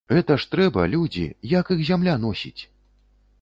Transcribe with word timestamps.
Гэта 0.17 0.35
ж 0.43 0.47
трэба, 0.53 0.85
людзі, 0.93 1.25
як 1.51 1.69
іх 1.77 1.85
зямля 1.91 2.17
носіць? 2.25 2.57